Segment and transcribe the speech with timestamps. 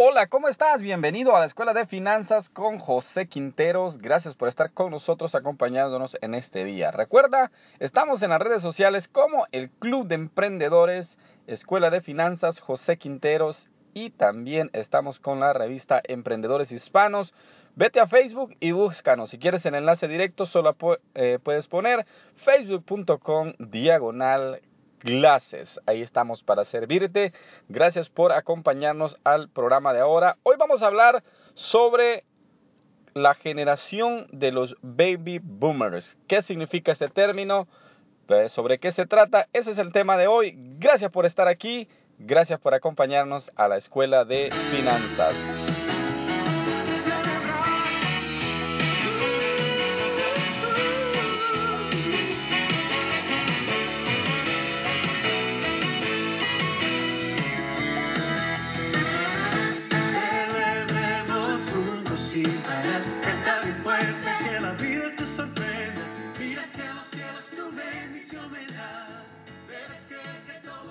[0.00, 0.80] Hola, ¿cómo estás?
[0.80, 3.98] Bienvenido a la Escuela de Finanzas con José Quinteros.
[3.98, 6.92] Gracias por estar con nosotros acompañándonos en este día.
[6.92, 12.96] Recuerda, estamos en las redes sociales como el Club de Emprendedores, Escuela de Finanzas José
[12.96, 17.34] Quinteros y también estamos con la revista Emprendedores Hispanos.
[17.74, 19.30] Vete a Facebook y búscanos.
[19.30, 20.76] Si quieres el enlace directo, solo
[21.16, 22.06] eh, puedes poner
[22.36, 24.60] facebook.com diagonal
[24.98, 25.68] clases.
[25.86, 27.32] Ahí estamos para servirte.
[27.68, 30.36] Gracias por acompañarnos al programa de ahora.
[30.42, 31.22] Hoy vamos a hablar
[31.54, 32.24] sobre
[33.14, 36.16] la generación de los baby boomers.
[36.28, 37.66] ¿Qué significa este término?
[38.26, 39.48] Pues, ¿Sobre qué se trata?
[39.52, 40.54] Ese es el tema de hoy.
[40.78, 41.88] Gracias por estar aquí.
[42.18, 45.34] Gracias por acompañarnos a la Escuela de Finanzas.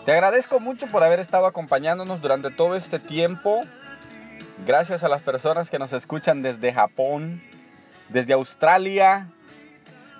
[0.07, 3.63] Te agradezco mucho por haber estado acompañándonos durante todo este tiempo.
[4.65, 7.43] Gracias a las personas que nos escuchan desde Japón,
[8.07, 9.27] desde Australia,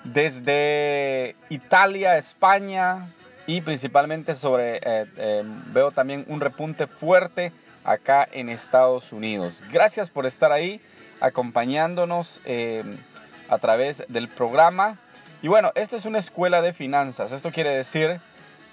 [0.03, 3.13] desde Italia, España
[3.45, 7.53] y principalmente sobre, eh, eh, veo también un repunte fuerte
[7.85, 9.63] acá en Estados Unidos.
[9.71, 10.81] Gracias por estar ahí
[11.21, 12.83] acompañándonos eh,
[13.47, 14.97] a través del programa.
[15.41, 17.31] Y bueno, esta es una escuela de finanzas.
[17.31, 18.19] Esto quiere decir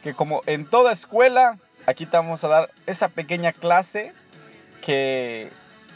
[0.05, 4.13] que como en toda escuela, aquí te vamos a dar esa pequeña clase
[4.85, 5.51] que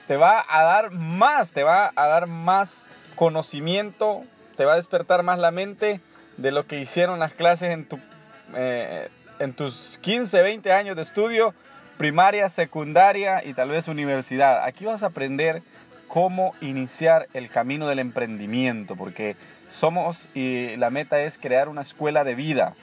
[0.07, 2.71] te va a dar más, te va a dar más
[3.17, 4.23] conocimiento,
[4.57, 6.01] te va a despertar más la mente
[6.39, 7.99] de lo que hicieron las clases en, tu,
[8.55, 11.53] eh, en tus 15, 20 años de estudio,
[11.99, 14.65] primaria, secundaria y tal vez universidad.
[14.65, 15.61] Aquí vas a aprender
[16.07, 19.37] cómo iniciar el camino del emprendimiento, porque
[19.81, 22.75] somos y la meta es crear una escuela de vida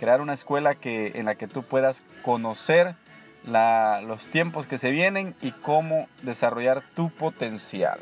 [0.00, 2.94] crear una escuela que, en la que tú puedas conocer
[3.44, 8.00] los tiempos que se vienen y cómo desarrollar tu potencial.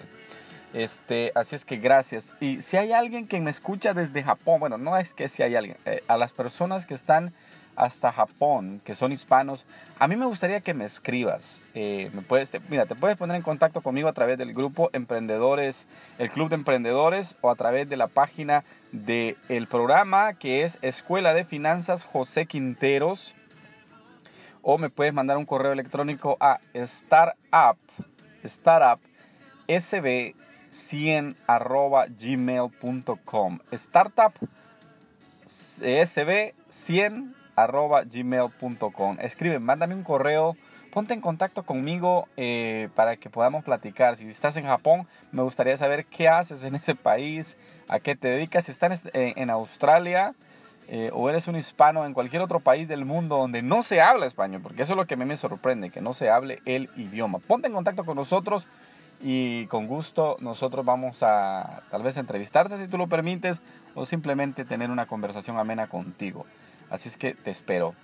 [0.72, 2.24] Este, así es que gracias.
[2.38, 5.56] Y si hay alguien que me escucha desde Japón, bueno, no es que si hay
[5.56, 7.32] alguien, eh, a las personas que están
[7.78, 9.64] hasta Japón, que son hispanos,
[10.00, 11.42] a mí me gustaría que me escribas.
[11.74, 15.76] Eh, me puedes, mira, te puedes poner en contacto conmigo a través del grupo Emprendedores,
[16.18, 20.76] el Club de Emprendedores, o a través de la página del el programa que es
[20.82, 23.32] Escuela de Finanzas José Quinteros.
[24.60, 27.78] O me puedes mandar un correo electrónico a startup,
[28.42, 29.00] startup
[29.68, 30.34] sb
[30.88, 31.36] 100
[32.18, 33.58] gmail.com.
[33.70, 34.32] Startup
[35.78, 36.54] sb
[36.86, 39.16] 100 arroba gmail.com.
[39.20, 40.56] Escribe, mándame un correo,
[40.92, 44.16] ponte en contacto conmigo eh, para que podamos platicar.
[44.16, 47.46] Si estás en Japón, me gustaría saber qué haces en ese país,
[47.88, 48.64] a qué te dedicas.
[48.64, 50.34] Si estás en, Australia
[50.88, 54.26] eh, o eres un hispano en cualquier otro país del mundo donde no se habla
[54.26, 56.88] español, porque eso es lo que a mí me sorprende, que no se hable el
[56.96, 57.38] idioma.
[57.40, 58.66] Ponte en contacto con nosotros
[59.20, 63.58] y con gusto nosotros vamos a tal vez entrevistarte si tú lo permites
[63.94, 66.46] o simplemente tener una conversación amena contigo.
[66.90, 67.94] Así es que te espero.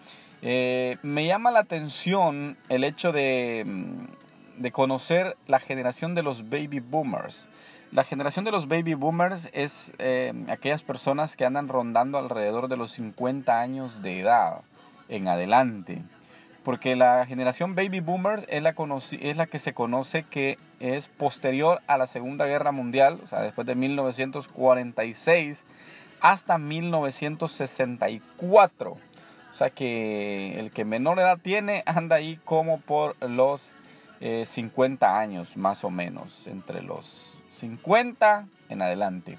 [0.43, 6.49] Eh, me llama la atención el hecho de, mm, de, conocer la generación de los
[6.51, 7.49] baby boomers.
[7.93, 12.77] La generación de los baby boomers es eh, aquellas personas que andan rondando alrededor de
[12.77, 14.63] los 50 años de edad
[15.09, 16.03] en adelante.
[16.65, 18.75] Porque la generación baby boomers es la,
[19.21, 23.43] es la que se conoce que es posterior a la Segunda Guerra Mundial, o sea,
[23.43, 25.59] después de 1946
[26.25, 28.93] hasta 1964.
[28.93, 28.99] O
[29.57, 33.61] sea que el que menor edad tiene anda ahí como por los
[34.21, 37.05] 50 eh, años más o menos, entre los
[37.61, 39.39] 50 en adelante.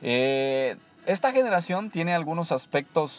[0.00, 3.12] Eh, esta generación tiene algunos aspectos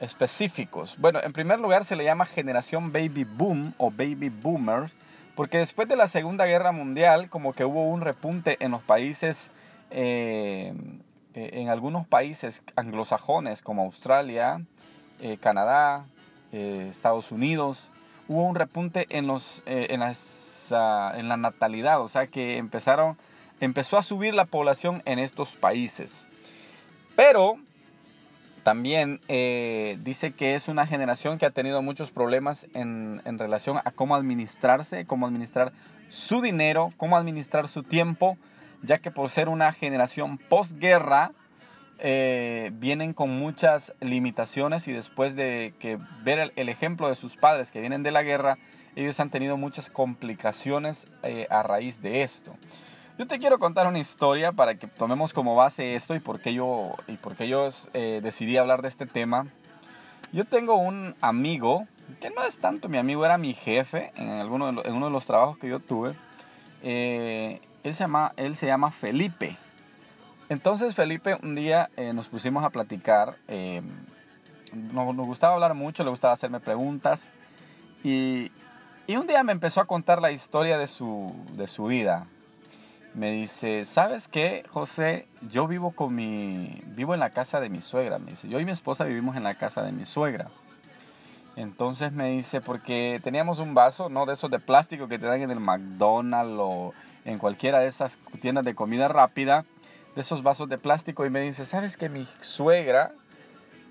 [0.00, 0.92] específicos.
[0.98, 4.92] Bueno, en primer lugar se le llama generación baby boom o baby boomers,
[5.36, 9.36] porque después de la Segunda Guerra Mundial como que hubo un repunte en los países
[9.92, 10.74] eh,
[11.34, 14.60] en algunos países anglosajones como Australia,
[15.20, 16.06] eh, Canadá,
[16.52, 17.90] eh, Estados Unidos,
[18.28, 20.18] hubo un repunte en, los, en, las,
[20.70, 23.16] ah, en la natalidad, o sea que empezaron,
[23.60, 26.10] empezó a subir la población en estos países.
[27.16, 27.56] Pero
[28.64, 29.20] también
[30.04, 34.14] dice que es una generación que ha tenido muchos problemas en, en relación a cómo
[34.14, 35.72] administrarse, cómo administrar
[36.10, 38.38] su dinero, cómo administrar su tiempo,
[38.82, 41.32] ya que por ser una generación posguerra,
[42.04, 47.70] eh, vienen con muchas limitaciones y después de que ver el, ejemplo de sus padres
[47.70, 48.58] que vienen de la guerra,
[48.96, 52.56] ellos han tenido muchas complicaciones eh, a raíz de esto.
[53.18, 56.52] Yo te quiero contar una historia para que tomemos como base esto y por qué
[56.54, 59.46] yo, y por qué yo eh, decidí hablar de este tema.
[60.32, 61.86] Yo tengo un amigo,
[62.20, 65.24] que no es tanto mi amigo, era mi jefe en, alguno en uno de los
[65.24, 66.14] trabajos que yo tuve.
[67.82, 69.56] Él, se llama, él se llama Felipe.
[70.48, 73.82] Entonces Felipe un día eh, nos pusimos a platicar, eh,
[74.72, 77.20] nos, gustaba hablar mucho, le gustaba hacerme preguntas
[78.04, 78.50] y,
[79.06, 82.26] y, un día me empezó a contar la historia de su, de su vida.
[83.14, 85.26] Me dice, ¿sabes qué, José?
[85.50, 88.18] Yo vivo con mi, vivo en la casa de mi suegra.
[88.18, 90.48] Me dice, yo y mi esposa vivimos en la casa de mi suegra.
[91.56, 95.42] Entonces me dice, porque teníamos un vaso, no de esos de plástico que te dan
[95.42, 96.94] en el McDonald's o
[97.24, 99.64] en cualquiera de esas tiendas de comida rápida
[100.14, 103.12] de esos vasos de plástico y me dice, ¿sabes que mi suegra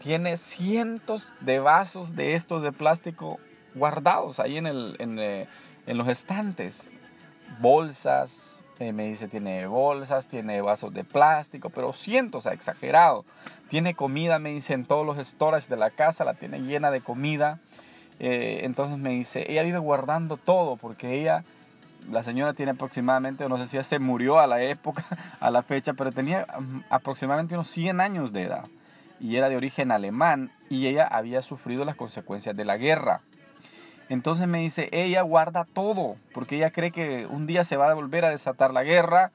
[0.01, 3.39] tiene cientos de vasos de estos de plástico
[3.73, 5.47] guardados ahí en, el, en, eh,
[5.87, 6.75] los estantes?
[7.59, 8.29] Bolsas,
[8.79, 13.25] eh, me dice, tiene bolsas, tiene vasos de plástico, pero cientos, ha exagerado.
[13.69, 17.01] Tiene comida, me dice, en todos los storage de la casa, la tiene llena de
[17.01, 17.59] comida.
[18.19, 21.43] Eh, entonces me dice, ella vive guardando todo porque ella
[22.09, 25.05] la señora tiene aproximadamente, no sé si se murió a la época,
[25.39, 28.65] a la fecha, pero tenía mm, aproximadamente unos 100 años de edad
[29.19, 33.21] y era de origen alemán y ella había sufrido las consecuencias de la guerra.
[34.09, 37.93] Entonces me dice, ella guarda todo, porque ella cree que un día se va a
[37.93, 39.31] volver a desatar la guerra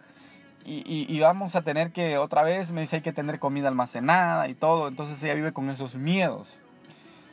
[0.68, 4.54] y, vamos a tener que, otra vez, me dice, hay que tener comida almacenada y
[4.54, 6.60] todo, entonces ella vive con esos miedos.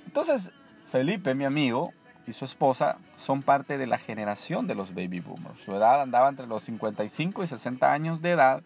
[0.05, 0.51] Entonces,
[0.91, 1.91] Felipe, mi amigo,
[2.27, 5.59] y su esposa son parte de la generación de los baby boomers.
[5.65, 8.63] Su edad andaba entre los 55 y 60 años de edad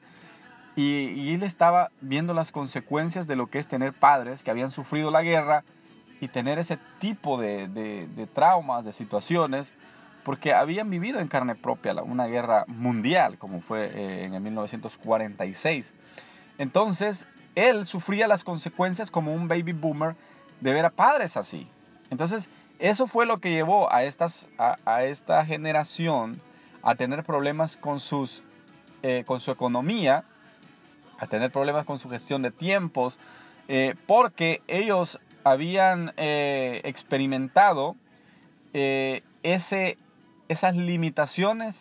[0.75, 5.09] y, él estaba viendo las consecuencias de lo que es tener padres que habían sufrido
[5.09, 5.63] la guerra
[6.21, 9.71] y tener ese tipo de, de, traumas, de situaciones,
[10.24, 15.86] porque habían vivido en carne propia una guerra mundial, como fue eh, en el 1946.
[16.60, 17.19] Entonces,
[17.56, 20.15] él sufría las consecuencias como un baby boomer
[20.62, 21.68] de ver a padres así.
[22.12, 22.48] Entonces,
[22.79, 26.39] eso fue lo que llevó a, estas, a, esta generación
[26.83, 28.44] a tener problemas con, sus,
[29.01, 30.24] eh, con su economía,
[31.19, 33.18] a tener problemas con su gestión de tiempos,
[33.68, 37.95] eh, porque ellos habían eh, experimentado
[38.74, 39.97] ese,
[40.50, 41.75] esas limitaciones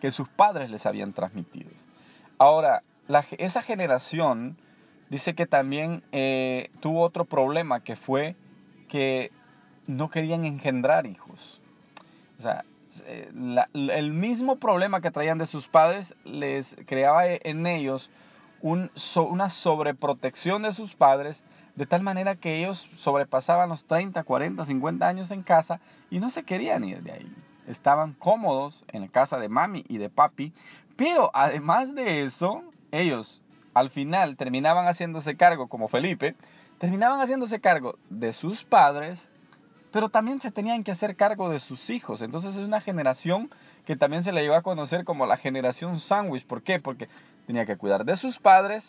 [0.00, 1.68] que sus padres les habían transmitido.
[2.38, 2.82] Ahora,
[3.36, 4.56] esa generación
[5.10, 6.02] dice que también
[6.80, 8.34] tuvo otro problema que fue
[8.88, 9.30] que
[9.86, 11.60] no querían engendrar hijos.
[12.38, 12.64] O sea,
[13.06, 13.30] eh,
[13.72, 18.10] el mismo problema que traían de sus padres les creaba en ellos
[18.60, 21.36] un, una sobreprotección de sus padres,
[21.76, 25.80] de tal manera que ellos sobrepasaban los 30, 40, 50 años en casa
[26.10, 27.32] y no se querían ir de ahí.
[27.66, 30.52] Estaban cómodos en la casa de mami y de papi,
[30.96, 32.62] pero además de eso,
[32.92, 33.42] ellos
[33.74, 36.34] al final terminaban haciéndose cargo, como Felipe,
[36.78, 39.18] terminaban haciéndose cargo de sus padres,
[39.96, 42.20] pero también se tenían que hacer cargo de sus hijos.
[42.20, 43.48] Entonces es una generación
[43.86, 46.46] que también se le iba a conocer como la generación sándwich.
[46.46, 46.80] ¿Por qué?
[46.80, 47.08] Porque
[47.46, 48.84] tenía que cuidar de sus padres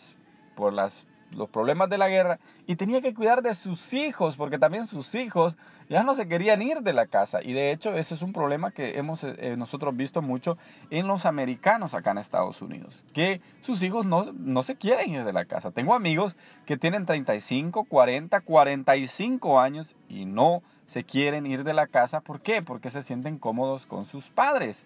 [0.54, 4.86] por los problemas de la guerra y tenía que cuidar de sus hijos porque también
[4.86, 5.56] sus hijos
[5.88, 7.42] ya no se querían ir de la casa.
[7.42, 10.58] Y de hecho ese es un problema que hemos eh, nosotros visto mucho
[10.90, 15.24] en los americanos acá en Estados Unidos, que sus hijos no, no se quieren ir
[15.24, 15.70] de la casa.
[15.70, 21.86] Tengo amigos que tienen 35, 40, 45 años y no se quieren ir de la
[21.86, 22.20] casa.
[22.20, 22.62] ¿Por qué?
[22.62, 24.76] Porque se sienten cómodos con sus padres.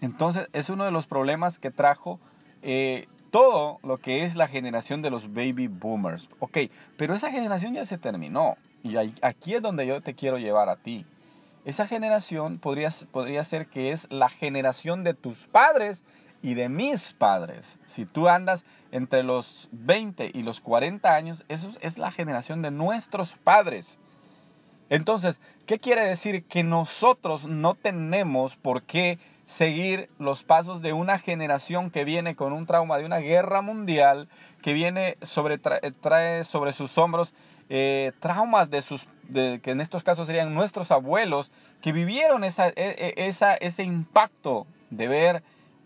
[0.00, 2.20] Entonces es uno de los problemas que trajo
[2.62, 6.28] eh, todo lo que es la generación de los baby boomers.
[6.38, 6.58] Ok,
[6.96, 8.56] pero esa generación ya se terminó.
[8.82, 11.04] Y aquí es donde yo te quiero llevar a ti.
[11.64, 16.00] Esa generación podría, podría ser que es la generación de tus padres
[16.42, 17.64] y de mis padres.
[17.94, 22.70] Si tú andas entre los 20 y los 40 años, eso es la generación de
[22.70, 23.86] nuestros padres.
[24.90, 26.44] Entonces, ¿qué quiere decir?
[26.44, 29.18] Que nosotros no tenemos por qué
[29.56, 34.28] seguir los pasos de una generación que viene con un trauma de una guerra mundial,
[34.62, 37.32] que viene sobre, trae sobre sus hombros
[37.70, 41.50] eh, traumas de sus, de, que en estos casos serían nuestros abuelos,
[41.82, 45.42] que vivieron esa, e, e, ese impacto de ver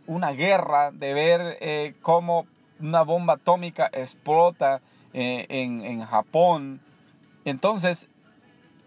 [0.06, 2.46] una guerra, de ver eh, cómo
[2.80, 4.80] una bomba atómica explota
[5.12, 6.80] eh, en, en Japón.
[7.44, 7.98] Entonces,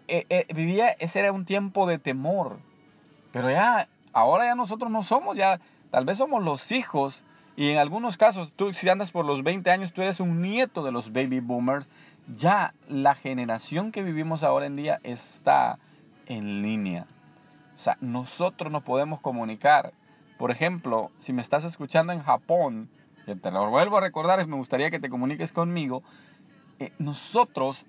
[0.08, 2.58] eh, eh, vivía, ese era un tiempo de temor.
[3.32, 5.60] Pero ya, ahora ya nosotros no somos, ya
[5.90, 7.22] tal vez somos los hijos
[7.56, 10.84] y en algunos casos, tú si andas por los 20 años, tú eres un nieto
[10.84, 11.88] de los baby boomers.
[12.36, 15.78] Ya la generación que vivimos ahora en día está
[16.26, 17.06] en línea.
[17.76, 19.92] O sea, nosotros nos podemos comunicar.
[20.38, 22.90] Por ejemplo, si me estás escuchando en Japón,
[23.24, 26.02] te lo vuelvo a recordar, me gustaría que te comuniques conmigo.
[26.78, 27.82] Eh, nosotros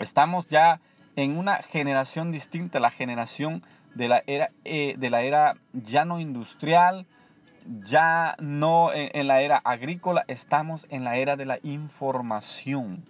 [0.00, 0.80] estamos ya
[1.18, 3.64] en una generación distinta, la generación
[3.96, 7.06] de la era, eh, de la era ya no industrial,
[7.86, 13.04] ya no en, la era agrícola, estamos en la era de la información.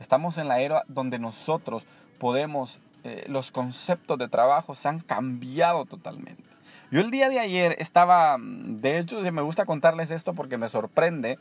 [0.00, 1.86] Estamos en la era donde nosotros
[2.18, 6.42] podemos, eh, los conceptos de trabajo se han cambiado totalmente.
[6.90, 11.38] Yo el día de ayer estaba, de hecho me gusta contarles esto porque me sorprende.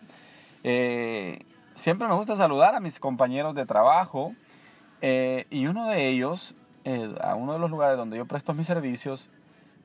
[0.64, 1.44] Eh,
[1.78, 4.36] siempre me gusta saludar a mis compañeros de trabajo
[5.06, 6.56] eh, y uno de ellos,
[7.22, 9.30] a uno de los lugares donde yo presto mis servicios,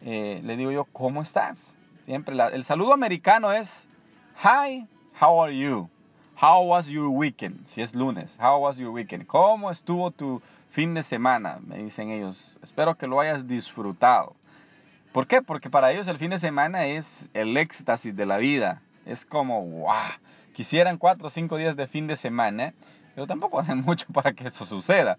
[0.01, 1.59] le digo yo, ¿cómo estás?
[2.07, 3.69] Siempre el saludo americano es
[4.43, 4.87] Hi,
[5.21, 5.91] how are you?
[6.41, 7.67] How was your weekend?
[7.75, 9.27] Si es lunes, how was your weekend?
[9.27, 11.59] ¿Cómo estuvo tu fin de semana?
[11.67, 12.57] Me dicen ellos.
[12.63, 14.37] Espero que lo hayas disfrutado.
[15.13, 15.43] ¿Por qué?
[15.43, 18.81] Porque para ellos el fin de semana es el éxtasis de la vida.
[19.05, 20.13] Es como, wow,
[20.55, 22.75] quisieran cuatro o cinco días de fin de semana,
[23.19, 25.19] pero tampoco hacen mucho para que eso suceda.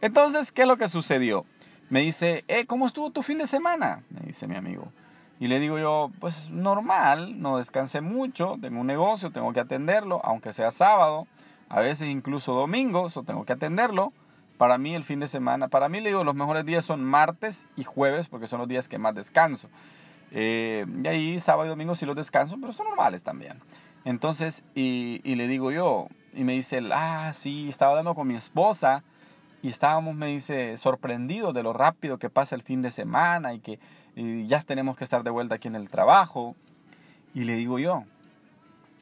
[0.00, 1.44] Entonces, ¿qué es lo que sucedió?
[1.88, 4.04] Me dice, eh, ¿cómo estuvo tu fin de semana?
[4.08, 4.92] Me dice mi amigo.
[5.40, 10.20] Y le digo yo, pues normal, no descansé mucho, tengo un negocio, tengo que atenderlo,
[10.22, 11.26] aunque sea sábado,
[11.68, 14.12] a veces incluso domingo, eso tengo que atenderlo.
[14.56, 17.58] Para mí el fin de semana, para mí le digo, los mejores días son martes
[17.76, 19.68] y jueves, porque son los días que más descanso.
[20.30, 23.58] Eh, y ahí sábado y domingo sí los descanso, pero son normales también.
[24.04, 28.36] Entonces, y, y le digo yo, y me dice, ah, sí, estaba hablando con mi
[28.36, 29.02] esposa
[29.62, 33.60] y estábamos, me dice, sorprendidos de lo rápido que pasa el fin de semana y
[33.60, 33.78] que
[34.46, 36.56] ya tenemos que estar de vuelta aquí en el trabajo.
[37.34, 38.04] Y le digo yo,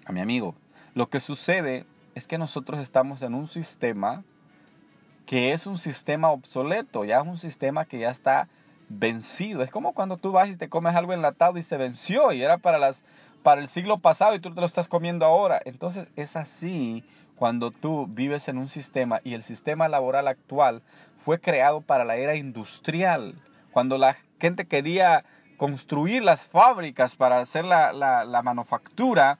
[0.05, 0.55] a mi amigo,
[0.95, 4.25] lo que sucede es que nosotros estamos en un sistema
[5.27, 8.49] que es un sistema obsoleto, ya es un sistema que ya está
[8.89, 9.63] vencido.
[9.63, 12.57] Es como cuando tú vas y te comes algo enlatado y se venció y era
[12.57, 12.97] para, las,
[13.43, 15.61] para el siglo pasado y tú te lo estás comiendo ahora.
[15.65, 17.05] Entonces es así
[17.37, 20.83] cuando tú vives en un sistema y el sistema laboral actual
[21.25, 23.35] fue creado para la era industrial,
[23.73, 25.25] cuando la gente quería
[25.57, 29.39] construir las fábricas para hacer la, la, manufactura,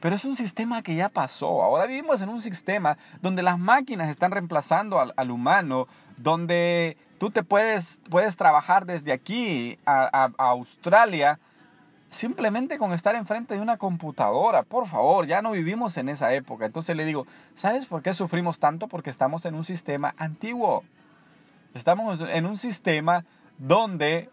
[0.00, 1.62] pero es un sistema que ya pasó.
[1.62, 7.30] Ahora vivimos en un sistema donde las máquinas están reemplazando al, al humano, donde tú
[7.30, 11.38] te puedes, puedes trabajar desde aquí a, a, Australia
[12.12, 14.62] simplemente con estar enfrente de una computadora.
[14.62, 16.66] Por favor, ya no vivimos en esa época.
[16.66, 17.26] Entonces le digo,
[17.56, 18.88] ¿sabes por qué sufrimos tanto?
[18.88, 20.84] Porque estamos en un sistema antiguo.
[21.74, 23.24] Estamos en un sistema
[23.58, 24.28] donde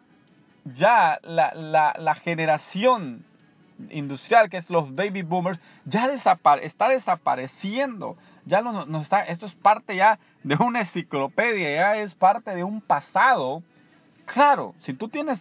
[0.75, 3.23] ya la, la, generación
[3.89, 6.09] industrial, que es los baby boomers, ya
[6.61, 8.17] está desapareciendo.
[8.45, 12.63] Ya no, no, está, esto es parte ya de una enciclopedia, ya es parte de
[12.63, 13.61] un pasado.
[14.27, 15.39] Claro, si tú tienes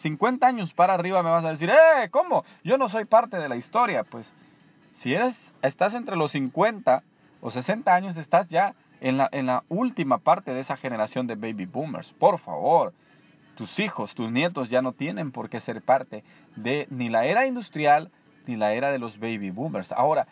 [0.00, 2.08] 50 años para arriba me vas a decir, ¡eh!
[2.10, 2.44] ¿Cómo?
[2.64, 4.04] Yo no soy parte de la historia.
[4.04, 4.26] Pues
[5.00, 7.02] si eres, estás entre los 50
[7.42, 11.34] o 60 años, estás ya en la, en la última parte de esa generación de
[11.34, 12.10] baby boomers.
[12.14, 12.94] Por favor,
[13.54, 16.24] tus hijos, tus nietos ya no tienen por qué ser parte
[16.56, 18.10] de ni la era industrial
[18.46, 19.92] ni la era de los baby boomers.
[19.92, 20.26] Ahora,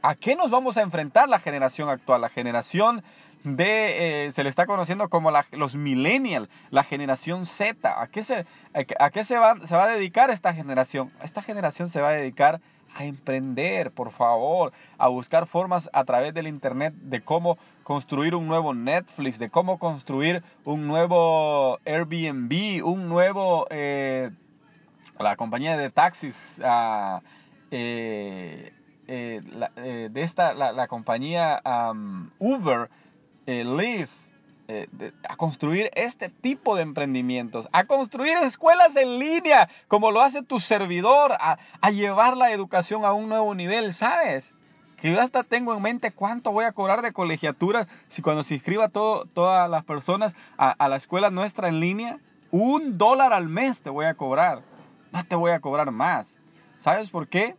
[0.00, 2.22] ¿a qué nos vamos a enfrentar la generación actual?
[2.22, 3.04] La generación
[3.44, 8.00] de, eh, se le está conociendo como los millennials, la generación Z.
[8.00, 11.10] ¿A qué, se, a qué se, va, se va a dedicar esta generación?
[11.22, 12.60] Esta generación se va a dedicar
[12.94, 18.46] a emprender, por favor, a buscar formas a través del Internet de cómo construir un
[18.46, 24.30] nuevo Netflix, de cómo construir un nuevo Airbnb, un nuevo, eh,
[25.18, 27.20] la compañía de taxis, uh,
[27.70, 28.72] eh,
[29.08, 32.88] eh, de esta, la, la compañía um, Uber,
[33.46, 34.12] Lyft,
[34.68, 34.88] eh,
[35.28, 40.60] a construir este tipo de emprendimientos, a construir escuelas en línea, como lo hace tu
[40.60, 44.44] servidor, a, a llevar la educación a un nuevo nivel, ¿sabes?
[44.96, 48.54] Que yo hasta tengo en mente cuánto voy a cobrar de colegiatura si cuando se
[48.54, 52.18] inscriba todo, todas las personas a, a la escuela nuestra en línea,
[52.52, 54.62] un dólar al mes te voy a cobrar,
[55.10, 56.32] no te voy a cobrar más.
[56.84, 57.56] ¿Sabes por qué?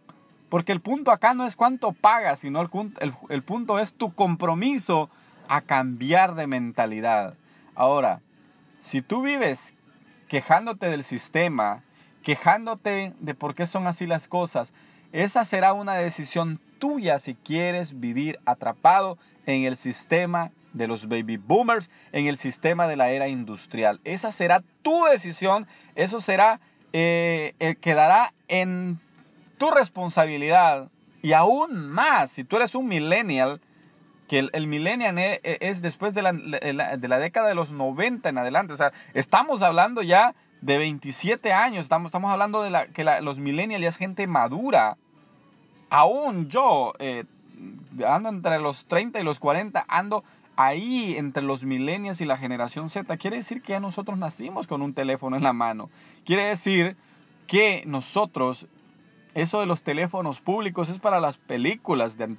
[0.50, 2.70] Porque el punto acá no es cuánto pagas, sino el,
[3.02, 5.10] el, el punto es tu compromiso
[5.48, 7.36] a cambiar de mentalidad.
[7.76, 8.22] Ahora,
[8.82, 9.60] si tú vives
[10.28, 11.84] quejándote del sistema,
[12.24, 14.72] quejándote de por qué son así las cosas,
[15.12, 21.38] esa será una decisión tuya si quieres vivir atrapado en el sistema de los baby
[21.38, 24.00] boomers, en el sistema de la era industrial.
[24.04, 26.60] Esa será tu decisión, eso será,
[26.94, 29.00] eh, quedará en
[29.58, 30.90] tu responsabilidad
[31.22, 33.62] y aún más, si tú eres un millennial,
[34.28, 38.30] que el, millennial e, e, es, después de la, de la, década de los 90
[38.30, 38.74] en adelante.
[38.74, 43.38] O sea, estamos hablando ya de 27 años, estamos, estamos hablando de la, que los
[43.38, 44.98] millennials ya es gente madura.
[45.90, 47.26] Aún yo, eh,
[48.08, 50.24] ando entre los 30 y los 40, ando
[50.56, 53.18] ahí entre los millennials y la generación Z.
[53.18, 55.90] Quiere decir que ya nosotros nacimos con un teléfono en la mano.
[56.26, 56.96] Quiere decir
[57.48, 58.66] que nosotros,
[59.34, 62.38] eso de los teléfonos públicos es para las películas de,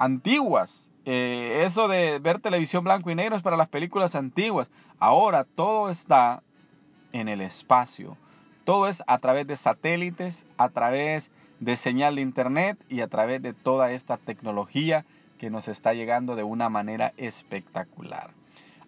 [0.00, 0.70] antiguas.
[1.04, 4.68] Eh, eso de ver televisión blanco y negro es para las películas antiguas.
[4.98, 6.42] Ahora todo está
[7.12, 8.16] en el espacio.
[8.64, 11.28] Todo es a través de satélites, a través
[11.58, 15.04] de señal de internet y a través de toda esta tecnología
[15.38, 18.30] que nos está llegando de una manera espectacular.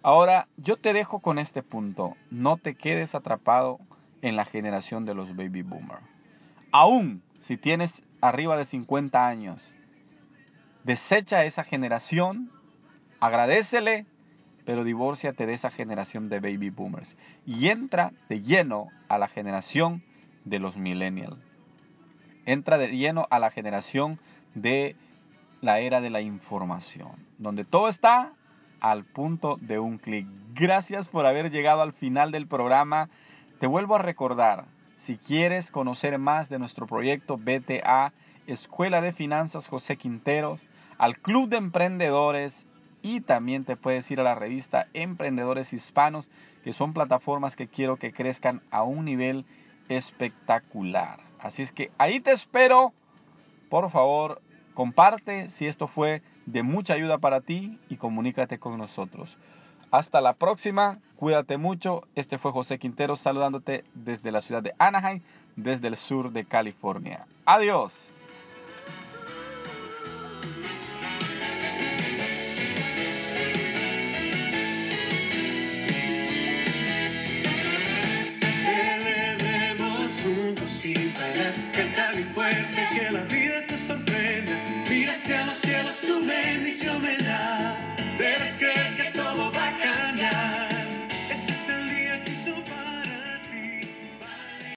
[0.03, 2.15] Ahora, yo te dejo con este punto.
[2.29, 3.79] No te quedes atrapado
[4.21, 6.03] en la generación de los baby boomers.
[6.71, 7.91] Aún si tienes
[8.21, 9.73] arriba de 50 años,
[10.83, 12.51] desecha esa generación,
[13.19, 14.05] agradecele,
[14.65, 20.03] pero divórciate de esa generación de baby boomers y entra de lleno a la generación
[20.45, 21.37] de los millennials.
[22.45, 24.19] Entra de lleno a la generación
[24.53, 24.95] de
[25.61, 28.33] la era de la información, donde todo está
[28.81, 30.27] al punto de un clic.
[30.53, 33.09] Gracias por haber llegado al final del programa.
[33.59, 34.65] Te vuelvo a recordar,
[35.05, 38.11] si quieres conocer más de nuestro proyecto, vete a
[38.45, 40.61] Escuela de Finanzas José Quinteros
[40.97, 42.53] al Club de Emprendedores
[43.01, 46.29] y también te puedes ir a la revista Emprendedores Hispanos,
[46.63, 49.45] que son plataformas que quiero que crezcan a un nivel
[49.89, 51.19] espectacular.
[51.39, 52.93] Así es que ahí te espero.
[53.69, 54.41] Por favor,
[54.73, 59.37] comparte si esto fue de mucha ayuda para ti y comunícate con nosotros.
[59.91, 62.03] Hasta la próxima, cuídate mucho.
[62.15, 65.21] Este fue José Quintero saludándote desde la ciudad de Anaheim,
[65.55, 67.27] desde el sur de California.
[67.45, 67.93] Adiós.